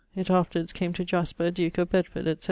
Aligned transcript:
It 0.15 0.31
afterwards 0.31 0.73
came 0.73 0.93
to 0.93 1.05
Jasper, 1.05 1.51
duke 1.51 1.77
of 1.77 1.91
Bedford, 1.91 2.25
etc. 2.25 2.39